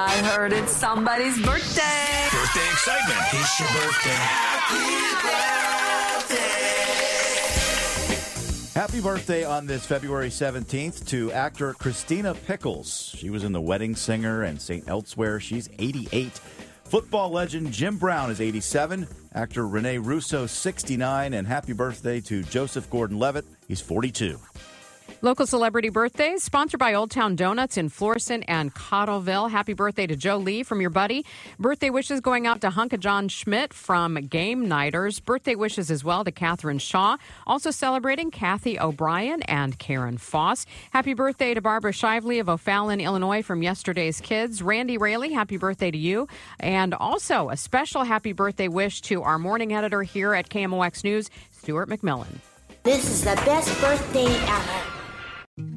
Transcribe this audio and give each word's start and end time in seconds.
I 0.00 0.16
heard 0.18 0.52
it's 0.52 0.70
somebody's 0.70 1.36
birthday. 1.44 2.28
Birthday 2.30 2.70
excitement. 2.70 3.18
It's 3.32 3.58
your 3.58 3.68
birthday. 3.82 4.10
Happy 8.78 9.00
birthday 9.00 9.44
on 9.44 9.66
this 9.66 9.84
February 9.84 10.28
17th 10.28 11.04
to 11.08 11.32
actor 11.32 11.72
Christina 11.72 12.32
Pickles. 12.32 13.12
She 13.16 13.28
was 13.28 13.42
in 13.42 13.50
The 13.50 13.60
Wedding 13.60 13.96
Singer 13.96 14.44
and 14.44 14.62
St. 14.62 14.86
Elsewhere. 14.86 15.40
She's 15.40 15.68
88. 15.80 16.40
Football 16.84 17.30
legend 17.30 17.72
Jim 17.72 17.96
Brown 17.96 18.30
is 18.30 18.40
87. 18.40 19.08
Actor 19.34 19.66
Rene 19.66 19.98
Russo, 19.98 20.46
69. 20.46 21.34
And 21.34 21.44
happy 21.44 21.72
birthday 21.72 22.20
to 22.20 22.44
Joseph 22.44 22.88
Gordon 22.88 23.18
Levitt. 23.18 23.46
He's 23.66 23.80
42. 23.80 24.38
Local 25.20 25.48
celebrity 25.48 25.88
birthdays 25.88 26.44
sponsored 26.44 26.78
by 26.78 26.94
Old 26.94 27.10
Town 27.10 27.34
Donuts 27.34 27.76
in 27.76 27.88
Florissant 27.88 28.44
and 28.46 28.72
Cottleville. 28.72 29.50
Happy 29.50 29.72
birthday 29.72 30.06
to 30.06 30.14
Joe 30.14 30.36
Lee 30.36 30.62
from 30.62 30.80
your 30.80 30.90
buddy. 30.90 31.26
Birthday 31.58 31.90
wishes 31.90 32.20
going 32.20 32.46
out 32.46 32.60
to 32.60 32.68
Hunka 32.68 33.00
John 33.00 33.26
Schmidt 33.26 33.74
from 33.74 34.14
Game 34.14 34.68
Nighters. 34.68 35.18
Birthday 35.18 35.56
wishes 35.56 35.90
as 35.90 36.04
well 36.04 36.22
to 36.22 36.30
Catherine 36.30 36.78
Shaw. 36.78 37.16
Also 37.48 37.72
celebrating 37.72 38.30
Kathy 38.30 38.78
O'Brien 38.78 39.42
and 39.42 39.76
Karen 39.80 40.18
Foss. 40.18 40.66
Happy 40.92 41.14
birthday 41.14 41.52
to 41.52 41.60
Barbara 41.60 41.90
Shively 41.90 42.38
of 42.38 42.48
O'Fallon, 42.48 43.00
Illinois 43.00 43.42
from 43.42 43.60
yesterday's 43.60 44.20
kids. 44.20 44.62
Randy 44.62 44.98
Rayleigh, 44.98 45.32
happy 45.34 45.56
birthday 45.56 45.90
to 45.90 45.98
you. 45.98 46.28
And 46.60 46.94
also 46.94 47.50
a 47.50 47.56
special 47.56 48.04
happy 48.04 48.32
birthday 48.32 48.68
wish 48.68 49.00
to 49.02 49.24
our 49.24 49.40
morning 49.40 49.72
editor 49.72 50.04
here 50.04 50.32
at 50.32 50.48
KMOX 50.48 51.02
News, 51.02 51.28
Stuart 51.50 51.88
McMillan. 51.88 52.38
This 52.84 53.04
is 53.10 53.24
the 53.24 53.34
best 53.44 53.68
birthday 53.80 54.32
ever. 54.46 55.07